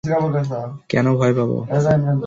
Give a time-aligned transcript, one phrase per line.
[0.89, 1.57] কেন ভয় পাবো?